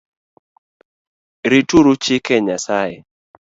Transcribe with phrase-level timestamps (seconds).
[1.51, 2.97] Rituru chike Nyasaye